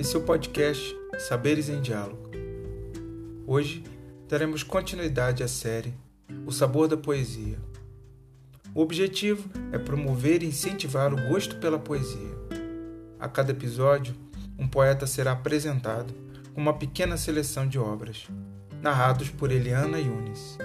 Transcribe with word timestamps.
Esse 0.00 0.16
é 0.16 0.18
o 0.18 0.22
podcast 0.22 0.96
Saberes 1.18 1.68
em 1.68 1.78
Diálogo. 1.78 2.30
Hoje 3.46 3.84
daremos 4.26 4.62
continuidade 4.62 5.42
à 5.42 5.48
série 5.48 5.92
O 6.46 6.50
Sabor 6.50 6.88
da 6.88 6.96
Poesia. 6.96 7.58
O 8.74 8.80
objetivo 8.80 9.46
é 9.70 9.78
promover 9.78 10.42
e 10.42 10.46
incentivar 10.46 11.12
o 11.12 11.28
gosto 11.28 11.56
pela 11.56 11.78
poesia. 11.78 12.34
A 13.18 13.28
cada 13.28 13.50
episódio, 13.50 14.14
um 14.58 14.66
poeta 14.66 15.06
será 15.06 15.32
apresentado 15.32 16.14
com 16.54 16.62
uma 16.62 16.78
pequena 16.78 17.18
seleção 17.18 17.68
de 17.68 17.78
obras, 17.78 18.26
narrados 18.80 19.28
por 19.28 19.52
Eliana 19.52 19.98
Yunis, 19.98 20.56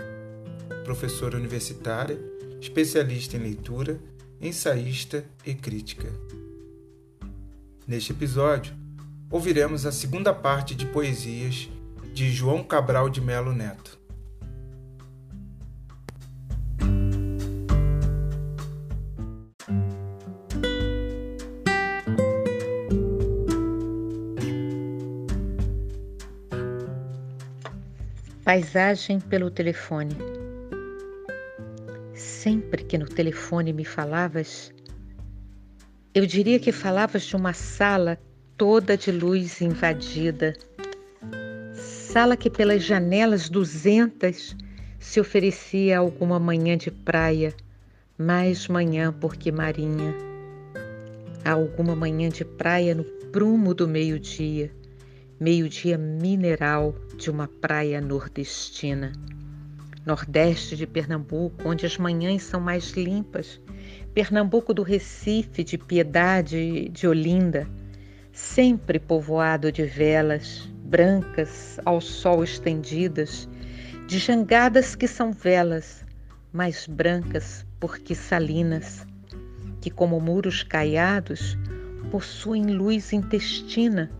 professora 0.86 1.36
universitária, 1.36 2.18
especialista 2.61 3.36
em 3.36 3.42
leitura, 3.42 4.00
ensaísta 4.39 5.25
e 5.46 5.54
crítica. 5.54 6.07
Neste 7.86 8.14
episódio, 8.14 8.85
ouviremos 9.29 9.86
a 9.86 9.92
segunda 9.92 10.34
parte 10.34 10.75
de 10.75 10.86
poesias 10.86 11.70
de 12.14 12.32
João 12.32 12.64
Cabral 12.64 13.10
de 13.10 13.20
Melo 13.20 13.54
Neto. 13.54 14.00
Paisagem 28.43 29.20
pelo 29.20 29.50
telefone. 29.50 30.15
Sempre 32.14 32.84
que 32.84 32.96
no 32.96 33.08
telefone 33.08 33.73
me 33.73 33.84
falavas, 33.84 34.72
eu 36.14 36.26
diria 36.28 36.59
que 36.59 36.72
falavas 36.72 37.23
de 37.23 37.36
uma 37.36 37.53
sala 37.53 38.20
toda 38.58 38.95
de 38.95 39.11
luz 39.11 39.61
invadida. 39.61 40.53
Sala 41.73 42.38
que 42.38 42.50
pelas 42.50 42.84
janelas 42.84 43.50
duzentas 43.50 44.56
se 44.97 45.20
oferecia 45.20 45.97
alguma 45.97 46.39
manhã 46.39 46.78
de 46.78 46.89
praia, 46.89 47.53
mais 48.17 48.67
manhã 48.67 49.14
porque 49.14 49.52
marinha. 49.52 50.16
Alguma 51.44 51.95
manhã 51.95 52.30
de 52.30 52.45
praia 52.45 52.95
no 52.95 53.03
prumo 53.03 53.73
do 53.73 53.88
meio-dia, 53.88 54.72
meio-dia 55.38 55.97
mineral 55.97 56.95
de 57.17 57.30
uma 57.30 57.50
praia 57.50 58.00
nordestina. 58.00 59.12
Nordeste 60.06 60.78
de 60.78 60.88
Pernambuco, 60.88 61.67
onde 61.67 61.86
as 61.86 61.97
manhãs 61.97 62.44
são 62.44 62.62
mais 62.62 62.92
limpas, 62.92 63.59
Pernambuco 64.14 64.73
do 64.73 64.81
Recife, 64.81 65.64
de 65.64 65.78
Piedade, 65.78 66.88
de 66.90 67.06
Olinda, 67.06 67.67
sempre 68.36 69.00
povoado 69.00 69.72
de 69.72 69.86
velas 69.86 70.69
brancas 70.83 71.80
ao 71.86 72.02
sol 72.02 72.44
estendidas, 72.44 73.47
de 74.08 74.19
jangadas 74.19 74.94
que 74.94 75.08
são 75.08 75.31
velas, 75.31 76.05
mais 76.52 76.86
brancas 76.86 77.66
porque 77.80 78.13
salinas, 78.13 79.08
que 79.80 79.89
como 79.89 80.19
muros 80.19 80.63
caiados 80.63 81.58
possuem 82.11 82.66
luz 82.66 83.13
intestina, 83.13 84.11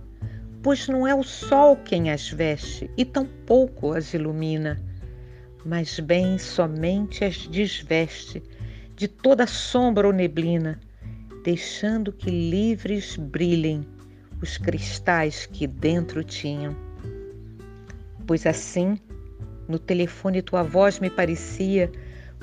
pois 0.64 0.88
não 0.88 1.06
é 1.06 1.14
o 1.14 1.22
sol 1.22 1.76
quem 1.76 2.10
as 2.10 2.30
veste 2.30 2.90
e 2.96 3.04
tampouco 3.04 3.92
as 3.92 4.14
ilumina, 4.14 4.82
mas 5.66 6.00
bem 6.00 6.38
somente 6.38 7.26
as 7.26 7.46
desveste 7.48 8.42
de 8.96 9.10
toda 9.10 9.46
sombra 9.46 10.08
ou 10.08 10.14
neblina, 10.14 10.80
deixando 11.44 12.14
que 12.14 12.30
livres 12.30 13.18
brilhem 13.18 13.86
os 14.46 14.60
cristais 14.60 15.48
que 15.48 15.66
dentro 15.66 16.24
tinham. 16.24 16.76
Pois 18.28 18.46
assim, 18.46 19.00
no 19.68 19.80
telefone 19.80 20.44
tua 20.44 20.62
voz 20.62 21.00
me 21.00 21.10
parecia 21.10 21.92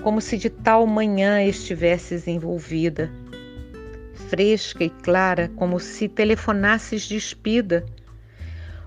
como 0.02 0.20
se 0.20 0.36
de 0.36 0.50
tal 0.50 0.84
manhã 0.84 1.40
estivesses 1.44 2.26
envolvida, 2.26 3.08
fresca 4.28 4.82
e 4.82 4.90
clara, 4.90 5.48
como 5.54 5.78
se 5.78 6.08
telefonasses 6.08 7.06
despida, 7.06 7.86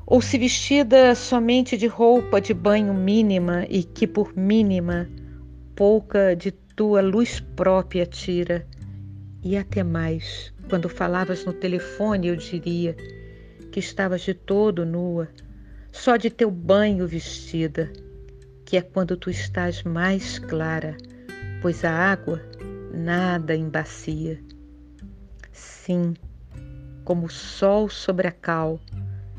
ou 0.06 0.22
se 0.22 0.38
vestida 0.38 1.16
somente 1.16 1.78
de 1.78 1.88
roupa 1.88 2.42
de 2.42 2.54
banho 2.54 2.94
mínima 2.94 3.66
e 3.70 3.82
que 3.82 4.06
por 4.06 4.36
mínima 4.36 5.10
pouca 5.74 6.36
de 6.36 6.52
tua 6.52 7.02
luz 7.02 7.40
própria 7.56 8.06
tira, 8.06 8.68
e 9.42 9.56
até 9.56 9.84
mais 9.84 10.54
quando 10.70 10.90
falavas 10.90 11.46
no 11.46 11.54
telefone, 11.54 12.28
eu 12.28 12.36
diria 12.36 12.96
que 13.72 13.80
estavas 13.80 14.22
de 14.22 14.34
todo 14.34 14.86
nua, 14.86 15.28
só 15.92 16.18
de 16.18 16.30
teu 16.30 16.50
banho 16.50 17.08
vestida, 17.08 17.92
que 18.66 18.78
é 18.78 18.82
quando 18.82 19.16
tu 19.16 19.30
estás 19.30 19.84
mais 19.84 20.40
clara, 20.40 20.98
pois 21.62 21.86
a 21.86 21.92
água 21.92 22.42
nada 22.94 23.56
embacia. 23.56 24.40
Sim, 25.52 26.16
como 27.04 27.28
o 27.28 27.30
sol 27.30 27.88
sobre 27.90 28.28
a 28.28 28.32
cal, 28.32 28.80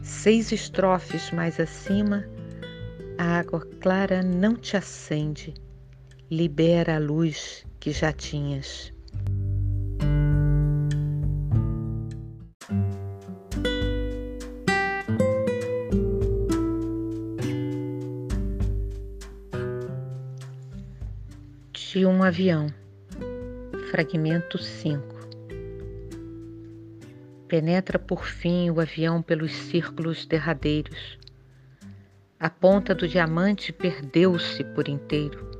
seis 0.02 0.52
estrofes 0.52 1.30
mais 1.32 1.58
acima, 1.58 2.24
a 3.18 3.38
água 3.38 3.60
clara 3.80 4.22
não 4.22 4.54
te 4.54 4.76
acende, 4.76 5.54
libera 6.30 6.96
a 6.96 6.98
luz 6.98 7.66
que 7.80 7.90
já 7.90 8.12
tinhas. 8.12 8.95
De 21.96 22.04
um 22.04 22.22
avião. 22.22 22.66
Fragmento 23.90 24.58
5. 24.58 25.02
Penetra 27.48 27.98
por 27.98 28.26
fim 28.26 28.68
o 28.68 28.82
avião 28.82 29.22
pelos 29.22 29.50
círculos 29.50 30.26
derradeiros. 30.26 31.18
A 32.38 32.50
ponta 32.50 32.94
do 32.94 33.08
diamante 33.08 33.72
perdeu-se 33.72 34.62
por 34.62 34.88
inteiro. 34.88 35.50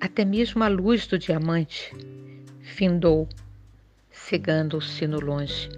Até 0.00 0.24
mesmo 0.24 0.64
a 0.64 0.68
luz 0.68 1.06
do 1.06 1.16
diamante 1.16 1.94
findou, 2.60 3.28
cegando-se 4.10 5.06
no 5.06 5.20
longe. 5.20 5.68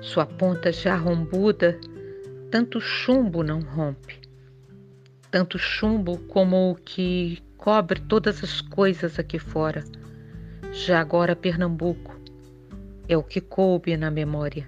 Sua 0.00 0.24
ponta 0.24 0.70
já 0.70 0.94
rombuda, 0.94 1.76
tanto 2.48 2.80
chumbo 2.80 3.42
não 3.42 3.58
rompe. 3.58 4.20
Tanto 5.32 5.58
chumbo 5.58 6.16
como 6.28 6.70
o 6.70 6.76
que 6.76 7.42
cobre 7.58 8.00
todas 8.00 8.42
as 8.42 8.60
coisas 8.60 9.18
aqui 9.18 9.38
fora. 9.38 9.84
Já 10.72 11.00
agora 11.00 11.36
Pernambuco 11.36 12.18
é 13.08 13.16
o 13.16 13.22
que 13.22 13.40
coube 13.40 13.94
na 13.96 14.10
memória. 14.10 14.66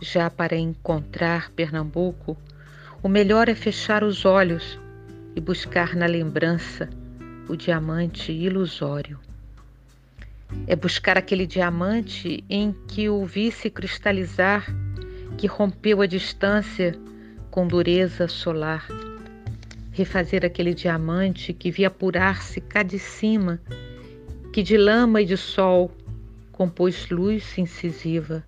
Já 0.00 0.30
para 0.30 0.56
encontrar 0.56 1.50
Pernambuco, 1.50 2.38
o 3.02 3.08
melhor 3.08 3.48
é 3.48 3.54
fechar 3.54 4.04
os 4.04 4.24
olhos 4.24 4.78
e 5.34 5.40
buscar 5.40 5.94
na 5.96 6.06
lembrança 6.06 6.88
o 7.48 7.56
diamante 7.56 8.32
ilusório. 8.32 9.18
É 10.66 10.76
buscar 10.76 11.18
aquele 11.18 11.46
diamante 11.46 12.44
em 12.48 12.72
que 12.86 13.08
o 13.08 13.24
visse 13.26 13.68
cristalizar, 13.68 14.66
que 15.36 15.46
rompeu 15.46 16.00
a 16.00 16.06
distância 16.06 16.94
com 17.50 17.66
dureza 17.66 18.28
solar 18.28 18.86
refazer 19.92 20.44
aquele 20.44 20.72
diamante 20.72 21.52
que 21.52 21.70
via 21.70 21.88
apurar-se 21.88 22.60
cá 22.62 22.82
de 22.82 22.98
cima, 22.98 23.60
que 24.50 24.62
de 24.62 24.76
lama 24.76 25.20
e 25.20 25.26
de 25.26 25.36
sol 25.36 25.92
compôs 26.50 27.10
luz 27.10 27.56
incisiva. 27.58 28.42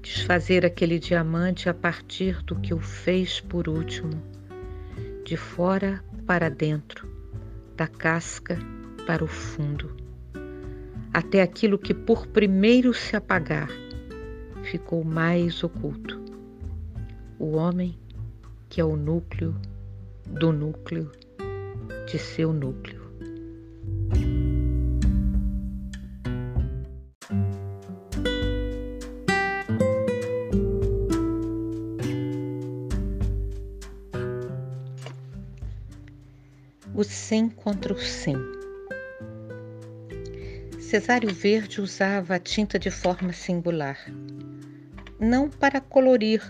Desfazer 0.00 0.64
aquele 0.64 0.98
diamante 0.98 1.68
a 1.68 1.74
partir 1.74 2.40
do 2.44 2.54
que 2.54 2.72
o 2.72 2.78
fez 2.78 3.40
por 3.40 3.68
último, 3.68 4.22
de 5.24 5.36
fora 5.36 6.02
para 6.24 6.48
dentro, 6.48 7.08
da 7.76 7.88
casca 7.88 8.56
para 9.06 9.24
o 9.24 9.26
fundo, 9.26 9.94
até 11.12 11.42
aquilo 11.42 11.78
que 11.78 11.92
por 11.92 12.28
primeiro 12.28 12.94
se 12.94 13.16
apagar 13.16 13.68
ficou 14.62 15.02
mais 15.02 15.64
oculto. 15.64 16.22
O 17.38 17.56
homem, 17.56 17.98
que 18.68 18.80
é 18.80 18.84
o 18.84 18.96
núcleo 18.96 19.54
do 20.30 20.52
núcleo 20.52 21.10
de 22.06 22.18
seu 22.18 22.52
núcleo. 22.52 22.98
O 36.94 37.04
sem 37.04 37.48
contra 37.48 37.92
o 37.92 37.98
sem. 37.98 38.36
Cesário 40.80 41.32
Verde 41.32 41.80
usava 41.80 42.34
a 42.34 42.38
tinta 42.38 42.78
de 42.78 42.90
forma 42.90 43.32
singular. 43.32 43.98
não 45.20 45.50
para 45.50 45.80
colorir, 45.80 46.42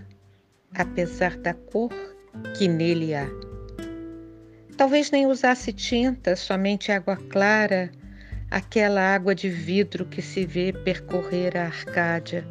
apesar 0.75 1.37
da 1.37 1.55
cor 1.55 1.91
que 2.57 2.69
nele 2.69 3.15
há. 3.15 3.48
Talvez 4.79 5.11
nem 5.11 5.27
usasse 5.27 5.73
tinta, 5.73 6.37
somente 6.37 6.93
água 6.93 7.17
clara, 7.17 7.91
aquela 8.49 9.13
água 9.13 9.35
de 9.35 9.51
vidro 9.51 10.07
que 10.07 10.23
se 10.23 10.47
vê 10.47 10.73
percorrer 10.73 11.57
a 11.57 11.65
Arcádia. 11.65 12.47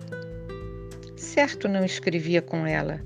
Certo 1.15 1.69
não 1.69 1.85
escrevia 1.85 2.41
com 2.41 2.67
ela, 2.67 2.99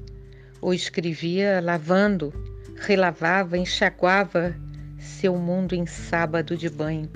ou 0.59 0.73
escrevia 0.73 1.62
lavando, 1.62 2.33
relavava, 2.77 3.59
enxaguava 3.59 4.56
seu 4.97 5.38
mundo 5.38 5.75
em 5.75 5.85
sábado 5.85 6.57
de 6.57 6.67
banho. 6.67 7.07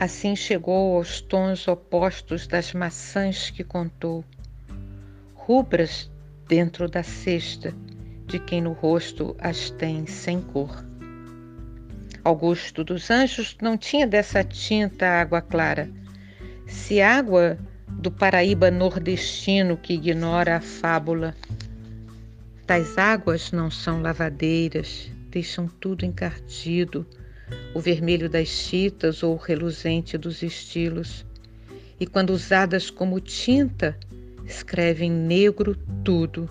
Assim 0.00 0.34
chegou 0.34 0.96
aos 0.96 1.20
tons 1.20 1.68
opostos 1.68 2.48
das 2.48 2.74
maçãs 2.74 3.48
que 3.48 3.62
contou, 3.62 4.24
rubras 5.36 6.10
dentro 6.48 6.88
da 6.88 7.04
cesta 7.04 7.72
de 8.26 8.38
quem 8.38 8.62
no 8.62 8.72
rosto 8.72 9.36
as 9.38 9.70
tem 9.70 10.06
sem 10.06 10.40
cor. 10.40 10.84
Augusto 12.24 12.82
dos 12.82 13.10
Anjos 13.10 13.56
não 13.60 13.76
tinha 13.76 14.06
dessa 14.06 14.42
tinta 14.42 15.06
água 15.06 15.42
clara. 15.42 15.90
Se 16.66 17.00
água 17.00 17.58
do 17.86 18.10
Paraíba 18.10 18.70
nordestino 18.70 19.76
que 19.76 19.94
ignora 19.94 20.56
a 20.56 20.60
fábula, 20.60 21.34
tais 22.66 22.96
águas 22.96 23.52
não 23.52 23.70
são 23.70 24.00
lavadeiras, 24.00 25.10
deixam 25.28 25.68
tudo 25.68 26.04
encardido, 26.06 27.06
o 27.74 27.80
vermelho 27.80 28.28
das 28.28 28.48
chitas 28.48 29.22
ou 29.22 29.34
o 29.34 29.38
reluzente 29.38 30.16
dos 30.16 30.42
estilos. 30.42 31.26
E 32.00 32.06
quando 32.06 32.30
usadas 32.30 32.88
como 32.88 33.20
tinta, 33.20 33.98
escrevem 34.46 35.10
negro 35.10 35.76
tudo, 36.02 36.48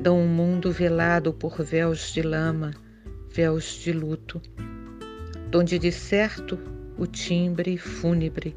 dão 0.00 0.20
um 0.20 0.26
mundo 0.26 0.70
velado 0.72 1.32
por 1.32 1.62
véus 1.62 2.12
de 2.12 2.22
lama, 2.22 2.72
véus 3.30 3.74
de 3.82 3.92
luto, 3.92 4.40
donde 5.50 5.78
de 5.78 5.92
certo 5.92 6.58
o 6.98 7.06
timbre 7.06 7.76
fúnebre, 7.76 8.56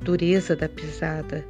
dureza 0.00 0.54
da 0.54 0.68
pisada, 0.68 1.44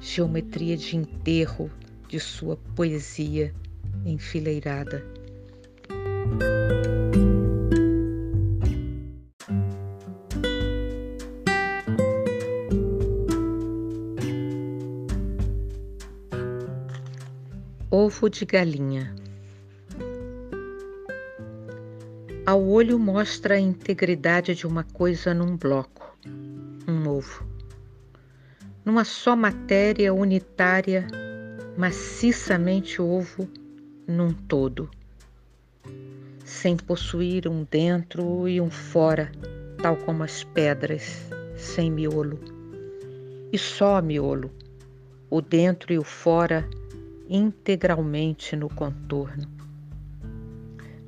geometria 0.00 0.76
de 0.76 0.96
enterro 0.96 1.70
de 2.08 2.18
sua 2.18 2.56
poesia 2.74 3.54
enfileirada. 4.04 5.04
Ovo 18.10 18.28
de 18.28 18.44
galinha. 18.44 19.14
Ao 22.44 22.60
olho 22.60 22.98
mostra 22.98 23.54
a 23.54 23.60
integridade 23.60 24.52
de 24.52 24.66
uma 24.66 24.82
coisa 24.82 25.32
num 25.32 25.56
bloco, 25.56 26.18
um 26.88 27.08
ovo. 27.08 27.46
Numa 28.84 29.04
só 29.04 29.36
matéria 29.36 30.12
unitária, 30.12 31.06
maciçamente 31.78 33.00
ovo 33.00 33.48
num 34.08 34.32
todo, 34.32 34.90
sem 36.44 36.76
possuir 36.76 37.46
um 37.46 37.62
dentro 37.62 38.48
e 38.48 38.60
um 38.60 38.70
fora, 38.70 39.30
tal 39.80 39.96
como 39.98 40.24
as 40.24 40.42
pedras, 40.42 41.30
sem 41.56 41.92
miolo. 41.92 42.40
E 43.52 43.56
só 43.56 44.02
miolo, 44.02 44.50
o 45.30 45.40
dentro 45.40 45.92
e 45.92 45.98
o 45.98 46.02
fora 46.02 46.68
integralmente 47.30 48.56
no 48.56 48.68
contorno. 48.68 49.48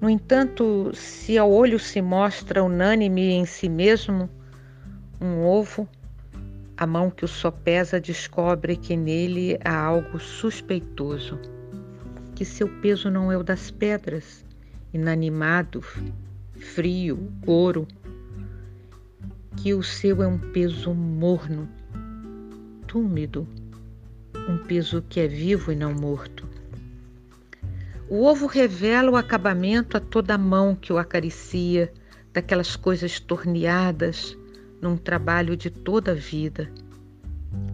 No 0.01 0.09
entanto, 0.09 0.91
se 0.95 1.37
ao 1.37 1.51
olho 1.51 1.79
se 1.79 2.01
mostra 2.01 2.63
unânime 2.63 3.33
em 3.33 3.45
si 3.45 3.69
mesmo 3.69 4.31
um 5.21 5.45
ovo, 5.45 5.89
a 6.77 6.87
mão 6.87 7.11
que 7.11 7.25
o 7.25 7.29
sopesa 7.29 8.01
descobre 8.01 8.77
que 8.77 8.97
nele 8.97 9.59
há 9.65 9.77
algo 9.77 10.19
suspeitoso, 10.19 11.39
que 12.35 12.45
seu 12.45 12.69
peso 12.81 13.11
não 13.11 13.31
é 13.31 13.37
o 13.37 13.45
das 13.45 13.71
pedras, 13.71 14.45
inanimado, 14.93 15.81
frio, 16.57 17.33
ouro, 17.47 17.87
que 19.57 19.75
o 19.75 19.83
seu 19.83 20.23
é 20.23 20.27
um 20.27 20.39
peso 20.39 20.93
morno, 20.93 21.69
túmido, 22.87 23.47
um 24.49 24.58
peso 24.58 25.02
que 25.08 25.20
é 25.20 25.29
vivo 25.29 25.73
e 25.73 25.76
não 25.76 25.93
morto. 25.93 26.49
O 28.08 28.25
ovo 28.25 28.46
revela 28.46 29.11
o 29.11 29.17
acabamento 29.17 29.96
a 29.96 30.00
toda 30.00 30.34
a 30.34 30.38
mão 30.38 30.75
que 30.75 30.93
o 30.93 30.99
acaricia, 30.99 31.93
daquelas 32.32 32.76
coisas 32.76 33.20
torneadas 33.20 34.37
num 34.81 34.96
trabalho 34.96 35.56
de 35.56 35.70
toda 35.70 36.12
a 36.12 36.14
vida, 36.14 36.70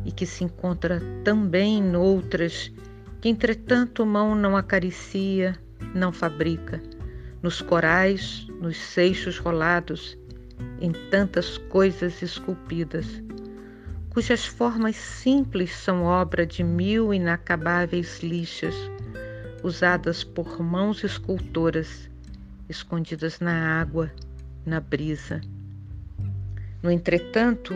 e 0.05 0.13
que 0.13 0.27
se 0.27 0.45
encontra 0.45 1.01
também 1.25 1.83
noutras 1.83 2.73
que, 3.21 3.29
entretanto, 3.29 4.05
mão 4.05 4.35
não 4.35 4.57
acaricia, 4.57 5.59
não 5.95 6.13
fabrica, 6.13 6.83
nos 7.43 7.61
corais, 7.61 8.47
nos 8.61 8.77
seixos 8.77 9.39
rolados, 9.39 10.19
em 10.81 10.93
tantas 11.11 11.57
coisas 11.57 12.21
esculpidas 12.23 13.07
cujas 14.11 14.45
formas 14.45 14.97
simples 14.97 15.75
são 15.75 16.05
obra 16.05 16.47
de 16.47 16.65
mil 16.65 17.13
inacabáveis 17.13 18.21
lixas, 18.23 18.75
usadas 19.63 20.25
por 20.25 20.61
mãos 20.63 21.05
escultoras, 21.05 22.09
escondidas 22.69 23.41
na 23.41 23.81
água, 23.81 24.11
na 24.65 24.81
brisa. 24.81 25.41
No 26.83 26.91
entretanto, 26.91 27.75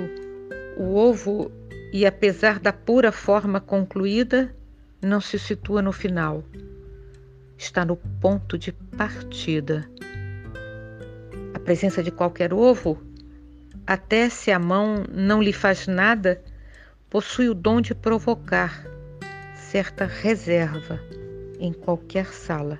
o 0.76 0.94
ovo, 0.94 1.50
e 1.92 2.06
apesar 2.06 2.58
da 2.58 2.72
pura 2.72 3.12
forma 3.12 3.60
concluída, 3.60 4.54
não 5.00 5.20
se 5.20 5.38
situa 5.38 5.82
no 5.82 5.92
final. 5.92 6.44
Está 7.58 7.84
no 7.84 7.96
ponto 8.20 8.56
de 8.56 8.72
partida. 8.72 9.88
A 11.54 11.58
presença 11.58 12.02
de 12.02 12.10
qualquer 12.10 12.52
ovo 12.52 13.11
até 13.86 14.28
se 14.28 14.50
a 14.50 14.58
mão 14.58 15.04
não 15.10 15.42
lhe 15.42 15.52
faz 15.52 15.86
nada, 15.86 16.42
possui 17.10 17.48
o 17.48 17.54
dom 17.54 17.80
de 17.80 17.94
provocar 17.94 18.86
certa 19.54 20.06
reserva 20.06 21.00
em 21.58 21.72
qualquer 21.72 22.26
sala. 22.26 22.78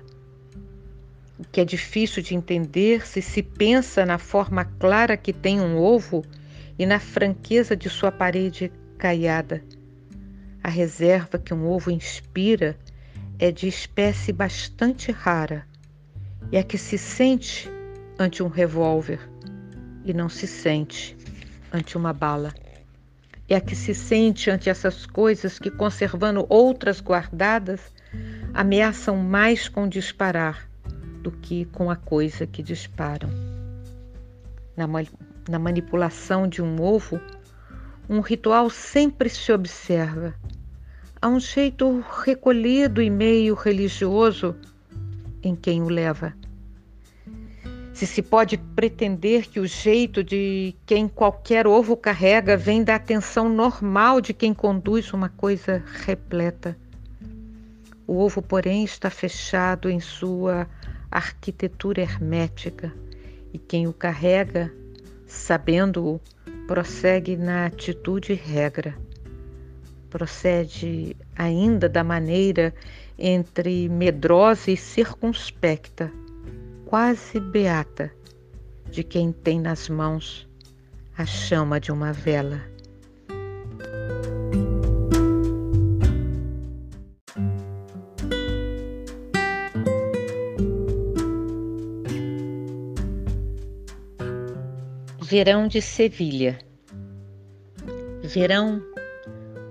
O 1.37 1.43
que 1.51 1.59
é 1.59 1.65
difícil 1.65 2.23
de 2.23 2.35
entender 2.35 3.05
se 3.05 3.21
se 3.21 3.43
pensa 3.43 4.05
na 4.05 4.17
forma 4.17 4.63
clara 4.63 5.17
que 5.17 5.33
tem 5.33 5.59
um 5.59 5.77
ovo 5.77 6.23
e 6.77 6.85
na 6.85 6.99
franqueza 6.99 7.75
de 7.75 7.89
sua 7.89 8.11
parede 8.11 8.71
caiada. 8.97 9.63
A 10.63 10.69
reserva 10.69 11.37
que 11.37 11.53
um 11.53 11.67
ovo 11.67 11.91
inspira 11.91 12.77
é 13.37 13.51
de 13.51 13.67
espécie 13.67 14.31
bastante 14.31 15.11
rara 15.11 15.67
e 16.51 16.57
é 16.57 16.63
que 16.63 16.77
se 16.77 16.97
sente 16.97 17.69
ante 18.17 18.41
um 18.41 18.47
revólver 18.47 19.32
e 20.05 20.13
não 20.13 20.29
se 20.29 20.47
sente 20.47 21.17
ante 21.71 21.97
uma 21.97 22.13
bala. 22.13 22.53
É 23.47 23.55
a 23.55 23.61
que 23.61 23.75
se 23.75 23.93
sente 23.93 24.49
ante 24.49 24.69
essas 24.69 25.05
coisas 25.05 25.59
que, 25.59 25.69
conservando 25.69 26.45
outras 26.49 27.01
guardadas, 27.01 27.81
ameaçam 28.53 29.17
mais 29.17 29.67
com 29.67 29.87
disparar 29.87 30.69
do 31.21 31.31
que 31.31 31.65
com 31.65 31.89
a 31.89 31.95
coisa 31.95 32.47
que 32.47 32.63
disparam. 32.63 33.29
Na, 34.75 34.87
na 35.49 35.59
manipulação 35.59 36.47
de 36.47 36.61
um 36.61 36.81
ovo, 36.81 37.19
um 38.09 38.19
ritual 38.21 38.69
sempre 38.69 39.29
se 39.29 39.51
observa. 39.51 40.33
Há 41.21 41.27
um 41.27 41.39
jeito 41.39 42.03
recolhido 42.23 43.01
e 43.01 43.09
meio 43.09 43.55
religioso 43.55 44.55
em 45.41 45.55
quem 45.55 45.81
o 45.81 45.89
leva 45.89 46.33
se 48.03 48.07
se 48.07 48.21
pode 48.21 48.57
pretender 48.57 49.47
que 49.47 49.61
o 49.61 49.65
jeito 49.65 50.21
de 50.21 50.75
quem 50.85 51.07
qualquer 51.07 51.65
ovo 51.65 51.95
carrega 51.95 52.57
vem 52.57 52.83
da 52.83 52.95
atenção 52.95 53.47
normal 53.47 54.19
de 54.19 54.33
quem 54.33 54.53
conduz 54.53 55.13
uma 55.13 55.29
coisa 55.29 55.81
repleta. 56.05 56.77
O 58.05 58.17
ovo, 58.17 58.41
porém, 58.41 58.83
está 58.83 59.09
fechado 59.09 59.89
em 59.89 60.01
sua 60.01 60.67
arquitetura 61.09 62.01
hermética 62.01 62.91
e 63.53 63.57
quem 63.57 63.87
o 63.87 63.93
carrega, 63.93 64.69
sabendo-o, 65.25 66.19
prossegue 66.67 67.37
na 67.37 67.67
atitude 67.67 68.33
regra. 68.33 68.93
Procede 70.09 71.15
ainda 71.37 71.87
da 71.87 72.03
maneira 72.03 72.73
entre 73.17 73.87
medrosa 73.87 74.71
e 74.71 74.75
circunspecta 74.75 76.11
quase 76.93 77.39
beata 77.39 78.13
de 78.91 79.03
quem 79.03 79.31
tem 79.31 79.59
nas 79.59 79.89
mãos 79.89 80.47
a 81.17 81.25
chama 81.25 81.79
de 81.79 81.91
uma 81.91 82.13
vela. 82.13 82.61
Verão 95.19 95.67
de 95.67 95.81
Sevilha. 95.81 96.59
Verão, 98.21 98.79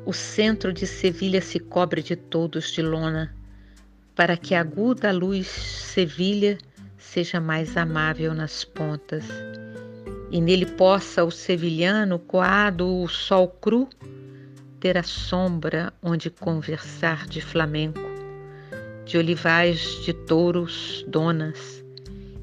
o 0.05 0.13
centro 0.13 0.73
de 0.73 0.89
Sevilha 0.89 1.41
se 1.41 1.61
cobre 1.61 2.03
de 2.03 2.17
todos 2.17 2.73
de 2.73 2.83
lona, 2.83 3.33
para 4.17 4.37
que 4.37 4.57
a 4.57 4.61
aguda 4.61 5.13
luz 5.13 5.47
Sevilha 5.47 6.59
seja 7.03 7.41
mais 7.41 7.77
amável 7.77 8.33
nas 8.33 8.65
pontas, 8.65 9.25
e 10.31 10.41
nele 10.41 10.65
possa 10.65 11.25
o 11.25 11.31
sevilhano, 11.31 12.19
coado 12.19 13.03
o 13.03 13.09
sol 13.09 13.49
cru, 13.49 13.89
ter 14.81 14.97
a 14.97 15.03
sombra 15.03 15.93
onde 16.03 16.31
conversar 16.31 17.27
de 17.27 17.41
flamenco, 17.41 18.01
de 19.05 19.19
olivais 19.19 20.03
de 20.05 20.13
touros, 20.13 21.05
donas, 21.07 21.85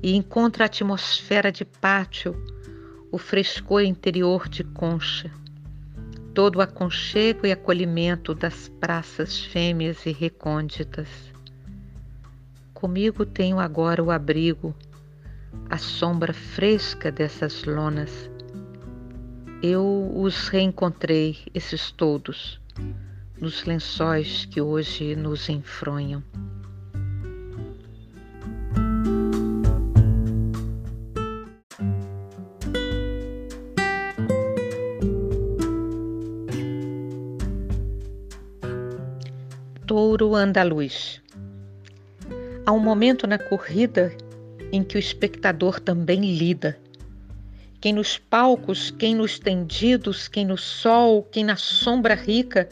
e 0.03 0.15
encontra 0.15 0.65
a 0.65 0.67
atmosfera 0.67 1.51
de 1.51 1.65
pátio 1.65 2.35
o 3.11 3.17
frescor 3.17 3.81
interior 3.81 4.47
de 4.47 4.63
concha, 4.63 5.31
todo 6.33 6.57
o 6.57 6.61
aconchego 6.61 7.47
e 7.47 7.51
acolhimento 7.51 8.35
das 8.35 8.69
praças 8.79 9.39
fêmeas 9.39 10.05
e 10.05 10.11
recônditas. 10.11 11.07
Comigo 12.79 13.25
tenho 13.25 13.59
agora 13.59 14.01
o 14.01 14.09
abrigo, 14.09 14.73
a 15.69 15.77
sombra 15.77 16.31
fresca 16.31 17.11
dessas 17.11 17.65
lonas. 17.65 18.31
Eu 19.61 20.09
os 20.15 20.47
reencontrei, 20.47 21.39
esses 21.53 21.91
todos, 21.91 22.57
nos 23.37 23.65
lençóis 23.65 24.45
que 24.45 24.61
hoje 24.61 25.13
nos 25.13 25.49
enfronham. 25.49 26.23
touro 39.85 40.33
andaluz. 40.33 41.18
Há 42.69 42.71
um 42.71 42.79
momento 42.79 43.25
na 43.25 43.39
corrida 43.39 44.15
em 44.71 44.83
que 44.83 44.95
o 44.95 44.99
espectador 44.99 45.79
também 45.79 46.21
lida. 46.35 46.77
Quem 47.81 47.91
nos 47.91 48.19
palcos, 48.19 48.91
quem 48.91 49.15
nos 49.15 49.39
tendidos, 49.39 50.27
quem 50.27 50.45
no 50.45 50.55
sol, 50.55 51.23
quem 51.31 51.43
na 51.43 51.55
sombra 51.55 52.13
rica, 52.13 52.69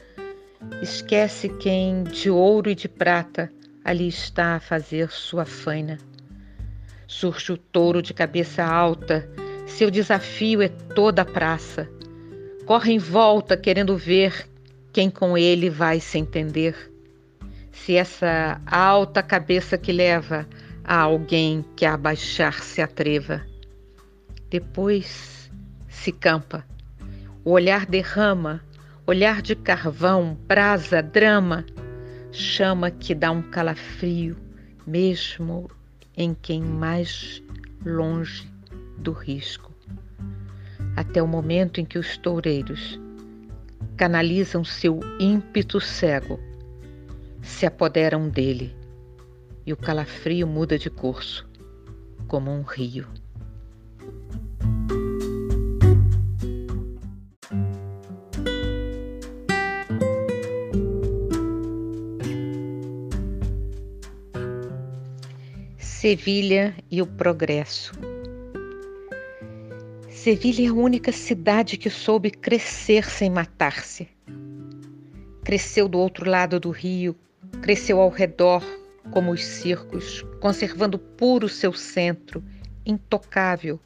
esquece 0.84 1.50
quem 1.50 2.04
de 2.04 2.30
ouro 2.30 2.70
e 2.70 2.75
de 2.75 2.88
prata 2.88 3.51
ali 3.84 4.08
está 4.08 4.58
a 4.58 4.60
fazer 4.60 5.10
sua 5.10 5.46
faina. 5.46 5.98
Surge 7.08 7.54
o 7.54 7.58
touro 7.58 8.00
de 8.00 8.13
cabeça 8.13 8.63
alta, 8.63 9.27
seu 9.66 9.89
desafio 9.89 10.62
é 10.62 10.68
toda 10.68 11.24
a 11.24 11.25
praça. 11.25 11.89
Corre 12.68 12.94
em 12.94 13.00
volta 13.00 13.58
querendo 13.58 13.98
ver 13.98 14.48
quem 14.94 15.10
com 15.10 15.36
ele 15.36 15.72
vai 15.72 16.00
se 16.00 16.20
entender 16.20 16.75
se 17.84 17.96
essa 17.96 18.60
alta 18.65 19.22
cabeça 19.22 19.77
que 19.77 19.91
leva 19.91 20.48
a 20.84 21.00
alguém 21.01 21.63
que 21.75 21.86
a 21.86 21.93
abaixar 21.93 22.62
se 22.62 22.81
atreva. 22.81 23.46
Depois 24.50 25.51
se 25.88 26.12
campa, 26.12 26.65
o 27.46 27.51
olhar 27.51 27.86
derrama, 27.86 28.62
olhar 29.05 29.41
de 29.41 29.55
carvão, 29.55 30.38
brasa, 30.48 31.01
drama, 31.01 31.65
chama 32.31 32.91
que 32.91 33.13
dá 33.13 33.31
um 33.31 33.41
calafrio, 33.41 34.36
mesmo 34.86 35.69
em 36.15 36.34
quem 36.34 36.62
mais 36.62 37.41
longe 37.86 38.51
do 38.98 39.12
risco. 39.12 39.72
Até 40.96 41.22
o 41.22 41.27
momento 41.27 41.79
em 41.79 41.86
que 41.86 42.00
os 42.00 42.17
toureiros 42.17 43.00
canalizam 43.96 44.63
seu 44.63 45.00
ímpeto 45.19 45.79
cego 45.79 46.39
se 47.48 47.66
apoderam 47.66 48.30
dele 48.30 48.75
e 49.66 49.74
o 49.74 49.77
calafrio 49.77 50.46
muda 50.46 50.77
de 50.77 50.89
curso, 50.89 51.50
como 52.27 52.51
um 52.51 52.62
rio. 52.62 53.08
Sevilha 65.77 66.75
e 66.92 67.01
o 67.01 67.08
progresso. 67.08 67.92
Sevilha 70.10 70.66
é 70.66 70.70
a 70.70 70.74
única 70.74 71.12
cidade 71.12 71.77
que 71.77 71.89
soube 71.89 72.30
crescer 72.30 73.10
sem 73.10 73.30
matar-se. 73.30 74.08
Cresceu 75.44 75.88
do 75.88 75.98
outro 75.98 76.30
lado 76.30 76.60
do 76.60 76.70
rio, 76.70 77.16
Cresceu 77.62 78.00
ao 78.00 78.10
redor 78.10 78.63
como 79.12 79.32
os 79.32 79.44
circos, 79.44 80.25
conservando 80.39 81.00
puro 81.00 81.48
seu 81.48 81.74
centro, 81.74 82.44
intocável, 82.86 83.80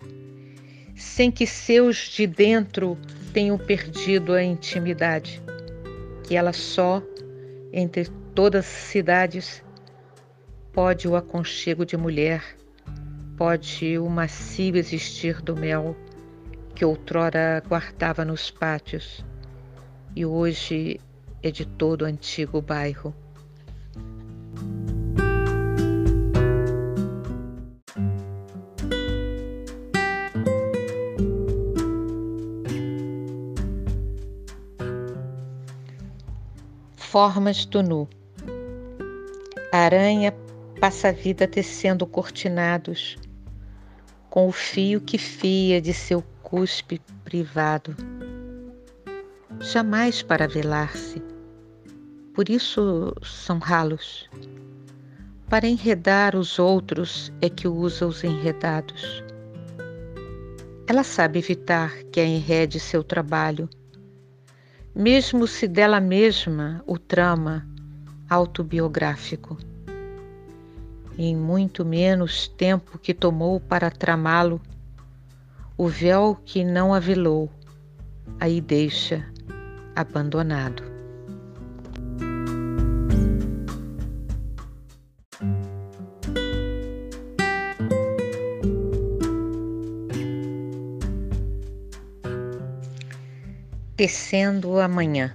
sem 0.95 1.31
que 1.31 1.45
seus 1.47 1.97
de 2.09 2.27
dentro 2.27 2.97
tenham 3.33 3.57
perdido 3.57 4.33
a 4.33 4.43
intimidade, 4.43 5.41
que 6.23 6.35
ela 6.35 6.53
só, 6.53 7.01
entre 7.71 8.05
todas 8.35 8.65
as 8.65 8.71
cidades, 8.71 9.63
pode 10.73 11.07
o 11.07 11.15
aconchego 11.15 11.85
de 11.85 11.97
mulher, 11.97 12.43
pode 13.37 13.97
o 13.97 14.09
macio 14.09 14.75
existir 14.75 15.41
do 15.41 15.55
mel 15.55 15.95
que 16.75 16.85
outrora 16.85 17.61
guardava 17.67 18.23
nos 18.23 18.49
pátios 18.49 19.23
e 20.15 20.25
hoje 20.25 20.99
é 21.43 21.51
de 21.51 21.65
todo 21.65 22.03
o 22.03 22.05
antigo 22.05 22.61
bairro. 22.61 23.15
Formas 37.11 37.65
do 37.65 37.83
nu. 37.83 38.07
A 39.69 39.79
aranha 39.79 40.33
passa 40.79 41.09
a 41.09 41.11
vida 41.11 41.45
tecendo 41.45 42.07
cortinados 42.07 43.17
com 44.29 44.47
o 44.47 44.51
fio 44.53 45.01
que 45.01 45.17
fia 45.17 45.81
de 45.81 45.93
seu 45.93 46.23
cuspe 46.41 47.01
privado. 47.25 47.93
Jamais 49.59 50.21
para 50.21 50.47
velar-se, 50.47 51.21
por 52.33 52.47
isso 52.47 53.13
são 53.21 53.59
ralos. 53.59 54.29
Para 55.49 55.67
enredar 55.67 56.33
os 56.33 56.59
outros 56.59 57.29
é 57.41 57.49
que 57.49 57.67
usa 57.67 58.07
os 58.07 58.23
enredados. 58.23 59.21
Ela 60.87 61.03
sabe 61.03 61.39
evitar 61.39 61.91
que 62.05 62.21
a 62.21 62.25
enrede 62.25 62.79
seu 62.79 63.03
trabalho 63.03 63.67
mesmo 64.95 65.47
se 65.47 65.67
dela 65.67 65.99
mesma 65.99 66.83
o 66.85 66.97
trama 66.97 67.65
autobiográfico. 68.29 69.57
Em 71.17 71.35
muito 71.35 71.85
menos 71.85 72.47
tempo 72.47 72.97
que 72.97 73.13
tomou 73.13 73.59
para 73.59 73.91
tramá-lo, 73.91 74.61
o 75.77 75.87
véu 75.87 76.37
que 76.45 76.63
não 76.63 76.93
avelou, 76.93 77.49
aí 78.39 78.61
deixa 78.61 79.25
abandonado. 79.95 80.90
Tecendo 94.01 94.79
amanhã. 94.79 95.31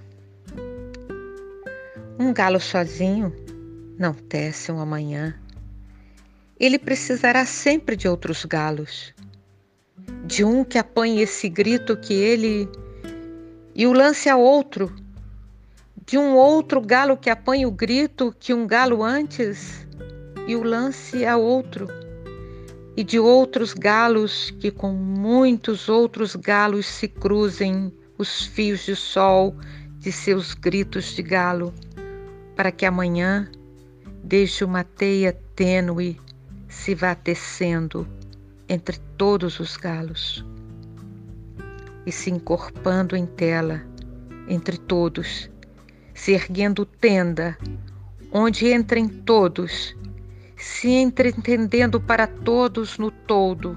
Um 2.18 2.32
galo 2.32 2.58
sozinho 2.58 3.32
não 3.96 4.12
tece 4.12 4.72
um 4.72 4.80
amanhã. 4.80 5.40
Ele 6.58 6.76
precisará 6.76 7.46
sempre 7.46 7.94
de 7.94 8.08
outros 8.08 8.44
galos, 8.44 9.14
de 10.24 10.42
um 10.42 10.64
que 10.64 10.78
apanhe 10.78 11.22
esse 11.22 11.48
grito 11.48 11.96
que 11.96 12.12
ele 12.12 12.68
e 13.72 13.86
o 13.86 13.92
lance 13.92 14.28
a 14.28 14.36
outro, 14.36 14.92
de 16.04 16.18
um 16.18 16.34
outro 16.34 16.80
galo 16.80 17.16
que 17.16 17.30
apanhe 17.30 17.66
o 17.66 17.70
grito 17.70 18.34
que 18.36 18.52
um 18.52 18.66
galo 18.66 19.04
antes 19.04 19.86
e 20.48 20.56
o 20.56 20.64
lance 20.64 21.24
a 21.24 21.36
outro, 21.36 21.86
e 22.96 23.04
de 23.04 23.20
outros 23.20 23.72
galos 23.72 24.50
que 24.58 24.72
com 24.72 24.90
muitos 24.90 25.88
outros 25.88 26.34
galos 26.34 26.84
se 26.84 27.06
cruzem 27.06 27.92
os 28.18 28.46
fios 28.46 28.84
de 28.86 28.96
sol 28.96 29.54
de 29.98 30.12
seus 30.12 30.54
gritos 30.54 31.14
de 31.14 31.22
galo, 31.22 31.74
para 32.54 32.70
que 32.70 32.86
amanhã, 32.86 33.50
desde 34.22 34.64
uma 34.64 34.84
teia 34.84 35.32
tênue, 35.54 36.20
se 36.68 36.94
vá 36.94 37.14
tecendo 37.14 38.06
entre 38.68 38.98
todos 39.16 39.60
os 39.60 39.76
galos. 39.76 40.44
e 42.06 42.12
se 42.12 42.30
encorpando 42.30 43.16
em 43.16 43.26
tela 43.26 43.84
entre 44.48 44.78
todos, 44.78 45.50
se 46.14 46.32
erguendo 46.32 46.86
tenda, 46.86 47.58
onde 48.32 48.72
entrem 48.72 49.08
todos, 49.08 49.96
se 50.56 50.88
entretendendo 50.88 52.00
para 52.00 52.28
todos 52.28 52.96
no 52.96 53.10
todo, 53.10 53.76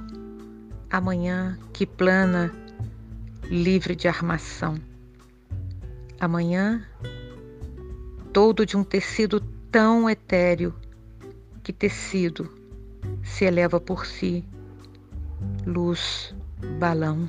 amanhã 0.91 1.57
que 1.73 1.87
plana, 1.87 2.53
livre 3.49 3.95
de 3.95 4.07
armação. 4.07 4.79
Amanhã, 6.19 6.85
todo 8.31 8.63
de 8.63 8.77
um 8.77 8.83
tecido 8.83 9.39
tão 9.71 10.07
etéreo 10.07 10.73
que 11.63 11.73
tecido 11.73 12.47
se 13.23 13.45
eleva 13.45 13.79
por 13.79 14.05
si, 14.05 14.45
luz, 15.65 16.35
balão. 16.79 17.25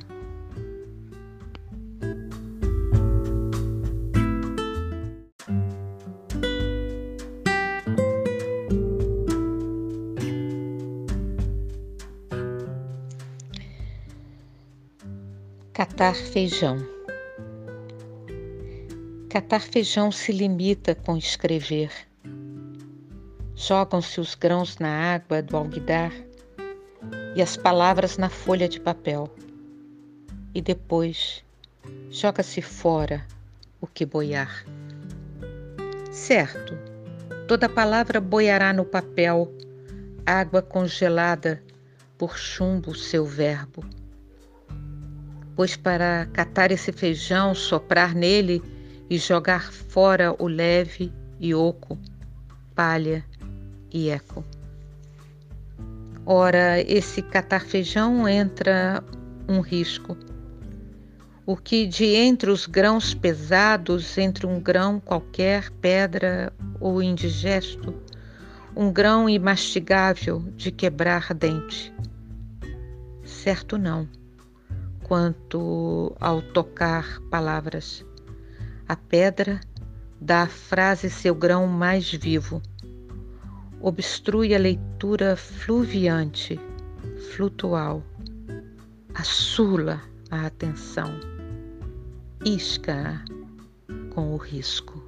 Catar 15.91 16.15
feijão. 16.15 16.77
Catar 19.29 19.59
feijão 19.59 20.09
se 20.09 20.31
limita 20.31 20.95
com 20.95 21.17
escrever. 21.17 21.91
Jogam-se 23.53 24.21
os 24.21 24.33
grãos 24.33 24.77
na 24.77 25.15
água 25.15 25.41
do 25.41 25.57
alguidar 25.57 26.13
e 27.35 27.41
as 27.41 27.57
palavras 27.57 28.17
na 28.17 28.29
folha 28.29 28.69
de 28.69 28.79
papel. 28.79 29.29
E 30.55 30.61
depois 30.61 31.43
joga-se 32.09 32.61
fora 32.61 33.27
o 33.81 33.85
que 33.85 34.05
boiar. 34.05 34.65
Certo, 36.09 36.73
toda 37.49 37.67
palavra 37.67 38.21
boiará 38.21 38.71
no 38.71 38.85
papel, 38.85 39.53
água 40.25 40.61
congelada 40.61 41.61
por 42.17 42.37
chumbo 42.37 42.95
seu 42.95 43.25
verbo 43.25 43.83
pois 45.61 45.77
para 45.77 46.27
catar 46.33 46.71
esse 46.71 46.91
feijão, 46.91 47.53
soprar 47.53 48.15
nele 48.15 48.63
e 49.07 49.19
jogar 49.19 49.71
fora 49.71 50.35
o 50.39 50.47
leve 50.47 51.13
e 51.39 51.53
oco, 51.53 51.99
palha 52.73 53.23
e 53.93 54.09
eco. 54.09 54.43
Ora, 56.25 56.81
esse 56.81 57.21
catar 57.21 57.61
feijão 57.61 58.27
entra 58.27 59.03
um 59.47 59.59
risco. 59.59 60.17
O 61.45 61.55
que 61.55 61.85
de 61.85 62.05
entre 62.05 62.49
os 62.49 62.65
grãos 62.65 63.13
pesados, 63.13 64.17
entre 64.17 64.47
um 64.47 64.59
grão 64.59 64.99
qualquer, 64.99 65.69
pedra 65.79 66.51
ou 66.79 67.03
indigesto, 67.03 67.93
um 68.75 68.91
grão 68.91 69.29
imastigável 69.29 70.43
de 70.57 70.71
quebrar 70.71 71.35
dente? 71.35 71.93
Certo 73.23 73.77
não 73.77 74.09
quanto 75.11 76.15
ao 76.21 76.41
tocar 76.41 77.19
palavras. 77.29 78.05
A 78.87 78.95
pedra 78.95 79.59
dá 80.21 80.43
à 80.43 80.47
frase 80.47 81.09
seu 81.09 81.35
grão 81.35 81.67
mais 81.67 82.09
vivo. 82.09 82.61
Obstrui 83.81 84.55
a 84.55 84.57
leitura 84.57 85.35
fluviante, 85.35 86.57
flutual. 87.33 88.01
Assula 89.13 90.01
a 90.29 90.45
atenção. 90.45 91.09
Isca 92.45 93.21
com 94.15 94.33
o 94.33 94.37
risco. 94.37 95.00